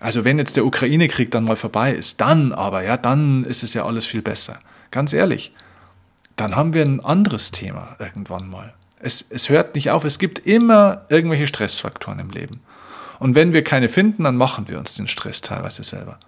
[0.00, 3.74] Also wenn jetzt der Ukraine-Krieg dann mal vorbei ist, dann aber, ja, dann ist es
[3.74, 4.58] ja alles viel besser.
[4.90, 5.52] Ganz ehrlich,
[6.36, 8.74] dann haben wir ein anderes Thema irgendwann mal.
[8.98, 12.60] Es, es hört nicht auf, es gibt immer irgendwelche Stressfaktoren im Leben.
[13.18, 16.18] Und wenn wir keine finden, dann machen wir uns den Stress teilweise selber.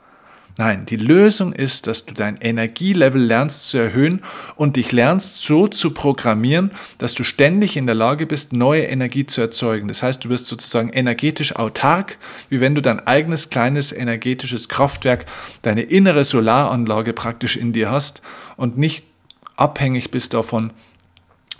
[0.60, 4.24] Nein, die Lösung ist, dass du dein Energielevel lernst zu erhöhen
[4.56, 9.24] und dich lernst so zu programmieren, dass du ständig in der Lage bist, neue Energie
[9.24, 9.86] zu erzeugen.
[9.86, 12.18] Das heißt, du wirst sozusagen energetisch autark,
[12.48, 15.26] wie wenn du dein eigenes kleines energetisches Kraftwerk,
[15.62, 18.20] deine innere Solaranlage praktisch in dir hast
[18.56, 19.06] und nicht
[19.54, 20.72] abhängig bist davon,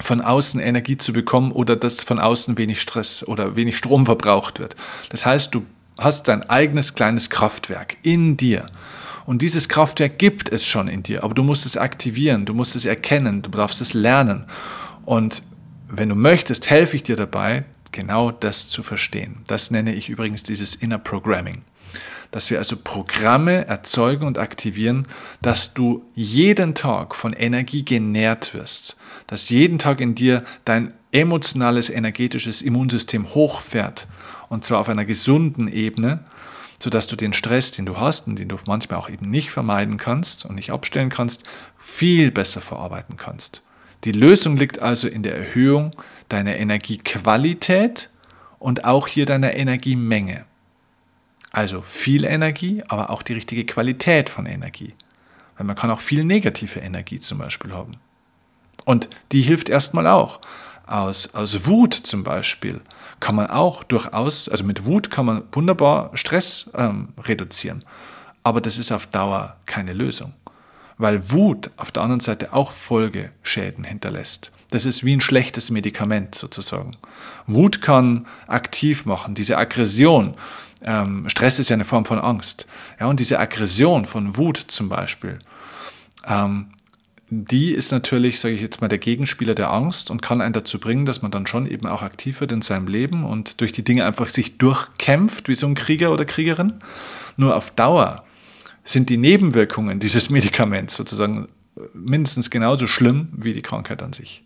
[0.00, 4.58] von außen Energie zu bekommen oder dass von außen wenig Stress oder wenig Strom verbraucht
[4.58, 4.74] wird.
[5.10, 5.64] Das heißt, du
[5.98, 8.66] hast dein eigenes kleines Kraftwerk in dir.
[9.26, 12.76] Und dieses Kraftwerk gibt es schon in dir, aber du musst es aktivieren, du musst
[12.76, 14.46] es erkennen, du darfst es lernen.
[15.04, 15.42] Und
[15.88, 19.40] wenn du möchtest, helfe ich dir dabei, genau das zu verstehen.
[19.46, 21.62] Das nenne ich übrigens dieses Inner Programming
[22.30, 25.06] dass wir also Programme erzeugen und aktivieren,
[25.40, 31.88] dass du jeden Tag von Energie genährt wirst, dass jeden Tag in dir dein emotionales,
[31.88, 34.06] energetisches Immunsystem hochfährt
[34.48, 36.24] und zwar auf einer gesunden Ebene,
[36.80, 39.96] sodass du den Stress, den du hast und den du manchmal auch eben nicht vermeiden
[39.96, 41.44] kannst und nicht abstellen kannst,
[41.78, 43.62] viel besser verarbeiten kannst.
[44.04, 45.90] Die Lösung liegt also in der Erhöhung
[46.28, 48.10] deiner Energiequalität
[48.58, 50.44] und auch hier deiner Energiemenge.
[51.50, 54.94] Also viel Energie, aber auch die richtige Qualität von Energie.
[55.56, 57.92] Weil man kann auch viel negative Energie zum Beispiel haben.
[58.84, 60.40] Und die hilft erstmal auch.
[60.88, 62.80] Aus, aus Wut zum Beispiel
[63.20, 67.84] kann man auch durchaus, also mit Wut kann man wunderbar Stress ähm, reduzieren.
[68.42, 70.32] Aber das ist auf Dauer keine Lösung.
[70.96, 74.50] Weil Wut auf der anderen Seite auch Folgeschäden hinterlässt.
[74.70, 76.92] Das ist wie ein schlechtes Medikament sozusagen.
[77.46, 80.34] Wut kann aktiv machen, diese Aggression,
[80.82, 82.66] ähm, Stress ist ja eine Form von Angst.
[83.00, 85.38] Ja, und diese Aggression von Wut zum Beispiel,
[86.26, 86.70] ähm,
[87.30, 90.80] die ist natürlich, sage ich jetzt mal, der Gegenspieler der Angst und kann einen dazu
[90.80, 93.84] bringen, dass man dann schon eben auch aktiv wird in seinem Leben und durch die
[93.84, 96.74] Dinge einfach sich durchkämpft, wie so ein Krieger oder Kriegerin.
[97.36, 98.24] Nur auf Dauer
[98.82, 101.48] sind die Nebenwirkungen dieses Medikaments sozusagen
[101.92, 104.42] mindestens genauso schlimm wie die Krankheit an sich.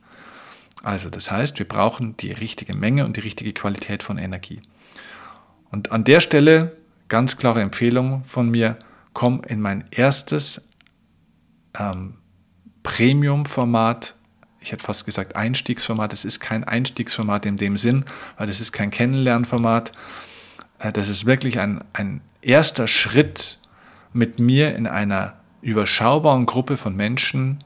[0.82, 4.60] Also das heißt, wir brauchen die richtige Menge und die richtige Qualität von Energie.
[5.70, 8.76] Und an der Stelle ganz klare Empfehlung von mir,
[9.12, 10.68] komm in mein erstes
[11.78, 12.14] ähm,
[12.82, 14.14] Premium-Format.
[14.60, 16.12] Ich hätte fast gesagt Einstiegsformat.
[16.12, 18.04] Es ist kein Einstiegsformat in dem Sinn,
[18.36, 19.92] weil das ist kein Kennenlernformat.
[20.78, 23.58] Äh, das ist wirklich ein, ein erster Schritt
[24.12, 27.62] mit mir in einer überschaubaren Gruppe von Menschen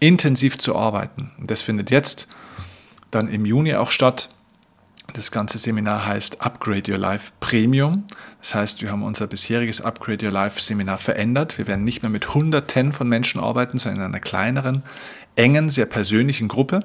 [0.00, 1.30] intensiv zu arbeiten.
[1.38, 2.28] Das findet jetzt
[3.10, 4.28] dann im Juni auch statt.
[5.12, 8.04] Das ganze Seminar heißt Upgrade Your Life Premium.
[8.40, 11.58] Das heißt, wir haben unser bisheriges Upgrade Your Life Seminar verändert.
[11.58, 14.82] Wir werden nicht mehr mit Hunderten von Menschen arbeiten, sondern in einer kleineren,
[15.36, 16.80] engen, sehr persönlichen Gruppe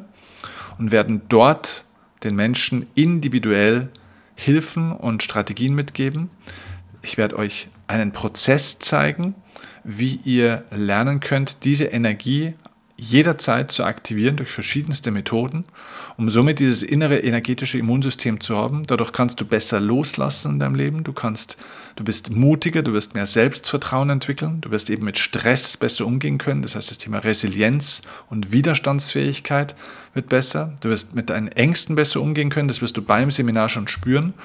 [0.78, 1.86] und werden dort
[2.24, 3.90] den Menschen individuell
[4.36, 6.30] Hilfen und Strategien mitgeben.
[7.02, 9.36] Ich werde euch einen Prozess zeigen,
[9.84, 12.54] wie ihr lernen könnt, diese Energie
[13.02, 15.66] jederzeit zu aktivieren durch verschiedenste Methoden,
[16.18, 18.84] um somit dieses innere energetische Immunsystem zu haben.
[18.86, 21.58] Dadurch kannst du besser loslassen in deinem Leben, du kannst,
[21.96, 26.38] du bist mutiger, du wirst mehr Selbstvertrauen entwickeln, du wirst eben mit Stress besser umgehen
[26.38, 26.62] können.
[26.62, 29.74] Das heißt, das Thema Resilienz und Widerstandsfähigkeit
[30.14, 30.74] wird besser.
[30.82, 32.68] Du wirst mit deinen Ängsten besser umgehen können.
[32.68, 34.36] Das wirst du beim Seminar schon spüren,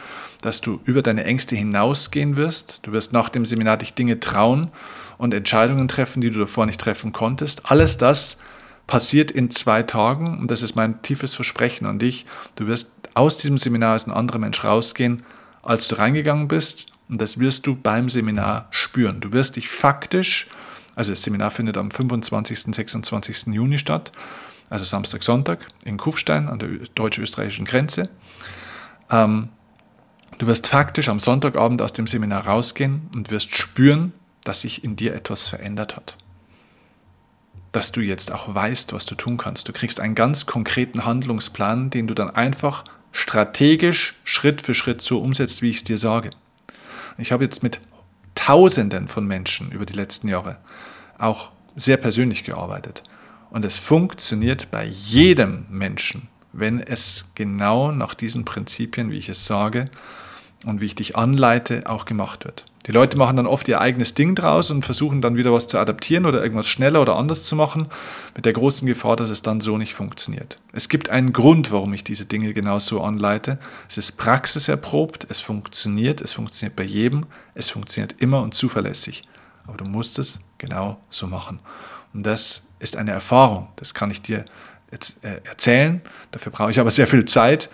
[0.41, 2.81] dass du über deine Ängste hinausgehen wirst.
[2.85, 4.71] Du wirst nach dem Seminar dich Dinge trauen
[5.19, 7.71] und Entscheidungen treffen, die du davor nicht treffen konntest.
[7.71, 8.39] Alles das
[8.87, 12.27] passiert in zwei Tagen und das ist mein tiefes Versprechen an dich.
[12.55, 15.23] Du wirst aus diesem Seminar als ein anderer Mensch rausgehen,
[15.63, 19.21] als du reingegangen bist und das wirst du beim Seminar spüren.
[19.21, 20.47] Du wirst dich faktisch,
[20.95, 22.67] also das Seminar findet am 25.
[22.67, 23.47] und 26.
[23.55, 24.13] Juni statt,
[24.71, 28.09] also Samstag, Sonntag in Kufstein an der deutsch-österreichischen Grenze.
[29.11, 29.49] Ähm,
[30.39, 34.13] du wirst faktisch am Sonntagabend aus dem Seminar rausgehen und wirst spüren,
[34.49, 36.17] dass sich in dir etwas verändert hat.
[37.73, 39.69] Dass du jetzt auch weißt, was du tun kannst.
[39.69, 45.21] Du kriegst einen ganz konkreten Handlungsplan, den du dann einfach strategisch Schritt für Schritt so
[45.21, 46.31] umsetzt, wie ich es dir sage.
[47.19, 47.81] Ich habe jetzt mit
[48.35, 50.59] Tausenden von Menschen über die letzten Jahre
[51.19, 53.03] auch sehr persönlich gearbeitet.
[53.51, 59.47] Und es funktioniert bei jedem Menschen, wenn es genau nach diesen Prinzipien, wie ich es
[59.47, 59.87] sage
[60.65, 62.65] und wie ich dich anleite, auch gemacht wird.
[62.87, 65.79] Die Leute machen dann oft ihr eigenes Ding draus und versuchen dann wieder was zu
[65.79, 67.89] adaptieren oder irgendwas schneller oder anders zu machen,
[68.37, 70.61] mit der großen Gefahr, dass es dann so nicht funktioniert.
[70.73, 73.59] Es gibt einen Grund, warum ich diese Dinge genau so anleite.
[73.89, 79.25] Es ist praxiserprobt, es funktioniert, es funktioniert bei jedem, es funktioniert immer und zuverlässig.
[79.67, 81.59] Aber du musst es genau so machen.
[82.15, 84.45] Und das ist eine Erfahrung, das kann ich dir
[84.93, 86.03] jetzt, äh, erzählen.
[86.31, 87.69] Dafür brauche ich aber sehr viel Zeit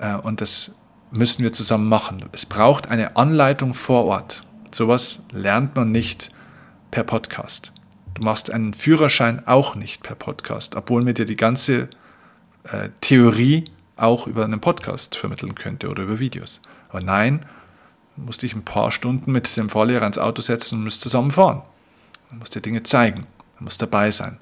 [0.00, 0.72] äh, und das
[1.10, 2.24] müssen wir zusammen machen.
[2.32, 4.42] Es braucht eine Anleitung vor Ort.
[4.74, 6.30] Sowas lernt man nicht
[6.90, 7.72] per Podcast.
[8.14, 11.88] Du machst einen Führerschein auch nicht per Podcast, obwohl mir dir die ganze
[12.64, 13.64] äh, Theorie
[13.96, 16.60] auch über einen Podcast vermitteln könnte oder über Videos.
[16.88, 17.44] Aber nein,
[18.16, 21.30] du musst dich ein paar Stunden mit dem Fahrlehrer ins Auto setzen und musst zusammen
[21.30, 21.62] fahren.
[22.30, 23.26] Du musst dir Dinge zeigen,
[23.58, 24.38] du musst dabei sein.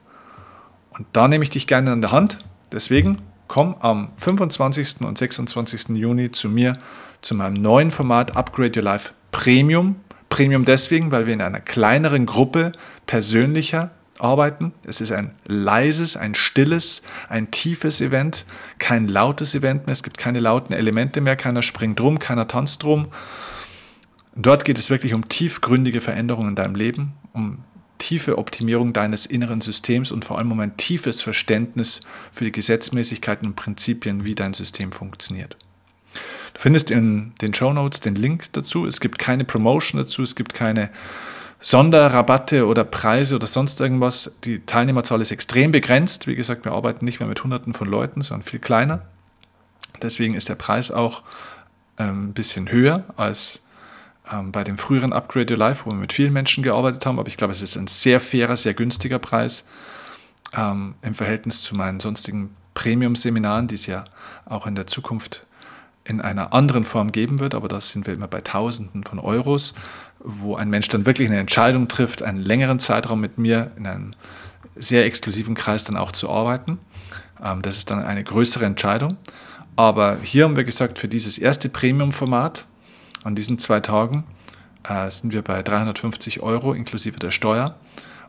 [0.90, 2.38] Und da nehme ich dich gerne an der Hand.
[2.72, 3.16] Deswegen
[3.48, 5.02] komm am 25.
[5.02, 5.90] und 26.
[5.90, 6.78] Juni zu mir
[7.20, 9.96] zu meinem neuen Format Upgrade Your Life Premium.
[10.36, 12.72] Premium deswegen, weil wir in einer kleineren Gruppe
[13.06, 14.74] persönlicher arbeiten.
[14.84, 18.44] Es ist ein leises, ein stilles, ein tiefes Event,
[18.78, 19.94] kein lautes Event mehr.
[19.94, 23.06] Es gibt keine lauten Elemente mehr, keiner springt rum, keiner tanzt rum.
[24.34, 27.64] Dort geht es wirklich um tiefgründige Veränderungen in deinem Leben, um
[27.96, 33.48] tiefe Optimierung deines inneren Systems und vor allem um ein tiefes Verständnis für die Gesetzmäßigkeiten
[33.48, 35.56] und Prinzipien, wie dein System funktioniert.
[36.56, 38.86] Du findest in den Show Notes den Link dazu.
[38.86, 40.88] Es gibt keine Promotion dazu, es gibt keine
[41.60, 44.32] Sonderrabatte oder Preise oder sonst irgendwas.
[44.44, 46.26] Die Teilnehmerzahl ist extrem begrenzt.
[46.26, 49.02] Wie gesagt, wir arbeiten nicht mehr mit Hunderten von Leuten, sondern viel kleiner.
[50.00, 51.24] Deswegen ist der Preis auch
[51.98, 53.62] ähm, ein bisschen höher als
[54.32, 57.18] ähm, bei dem früheren Upgrade Your Life, wo wir mit vielen Menschen gearbeitet haben.
[57.18, 59.64] Aber ich glaube, es ist ein sehr fairer, sehr günstiger Preis
[60.56, 64.04] ähm, im Verhältnis zu meinen sonstigen Premium-Seminaren, die es ja
[64.46, 65.46] auch in der Zukunft
[66.06, 67.54] in einer anderen Form geben wird.
[67.54, 69.74] Aber da sind wir immer bei Tausenden von Euros,
[70.20, 74.10] wo ein Mensch dann wirklich eine Entscheidung trifft, einen längeren Zeitraum mit mir in einem
[74.74, 76.78] sehr exklusiven Kreis dann auch zu arbeiten.
[77.42, 79.16] Ähm, das ist dann eine größere Entscheidung.
[79.74, 82.66] Aber hier haben wir gesagt, für dieses erste Premium-Format,
[83.24, 84.24] an diesen zwei Tagen
[84.88, 87.74] äh, sind wir bei 350 Euro inklusive der Steuer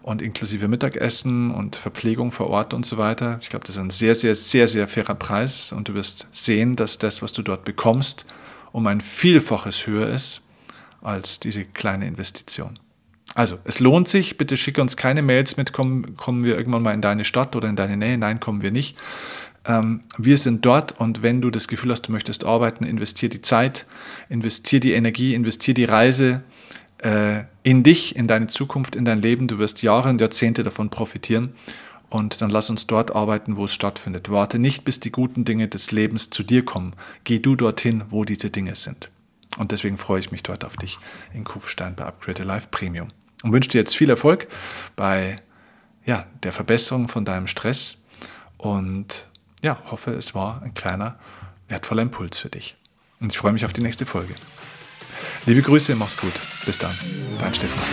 [0.07, 3.39] und inklusive Mittagessen und Verpflegung vor Ort und so weiter.
[3.41, 6.77] Ich glaube, das ist ein sehr, sehr, sehr, sehr fairer Preis und du wirst sehen,
[6.77, 8.25] dass das, was du dort bekommst,
[8.71, 10.39] um ein Vielfaches höher ist
[11.01, 12.79] als diese kleine Investition.
[13.35, 14.37] Also, es lohnt sich.
[14.37, 17.67] Bitte schicke uns keine Mails mit, kommen, kommen wir irgendwann mal in deine Stadt oder
[17.67, 18.17] in deine Nähe.
[18.17, 18.95] Nein, kommen wir nicht.
[19.65, 23.41] Ähm, wir sind dort und wenn du das Gefühl hast, du möchtest arbeiten, investier die
[23.41, 23.85] Zeit,
[24.29, 26.43] investier die Energie, investier die Reise
[26.99, 29.47] äh, in dich, in deine Zukunft, in dein Leben.
[29.47, 31.53] Du wirst Jahre und Jahrzehnte davon profitieren.
[32.09, 34.29] Und dann lass uns dort arbeiten, wo es stattfindet.
[34.29, 36.93] Warte nicht, bis die guten Dinge des Lebens zu dir kommen.
[37.25, 39.09] Geh du dorthin, wo diese Dinge sind.
[39.57, 40.99] Und deswegen freue ich mich dort auf dich
[41.33, 43.09] in Kufstein bei Upgrade Life Premium.
[43.43, 44.47] Und wünsche dir jetzt viel Erfolg
[44.95, 45.37] bei
[46.05, 47.97] ja, der Verbesserung von deinem Stress
[48.57, 49.27] und
[49.61, 51.19] ja, hoffe, es war ein kleiner,
[51.67, 52.75] wertvoller Impuls für dich.
[53.19, 54.33] Und ich freue mich auf die nächste Folge.
[55.45, 56.33] Liebe Grüße, mach's gut.
[56.65, 56.95] Bis dann.
[57.39, 57.83] Dein Stefan.